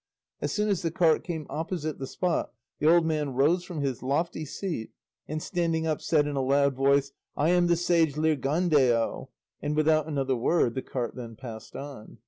[0.41, 4.01] As soon as the cart came opposite the spot the old man rose from his
[4.01, 4.89] lofty seat,
[5.27, 9.27] and standing up said in a loud voice, "I am the sage Lirgandeo,"
[9.61, 12.17] and without another word the cart then passed on.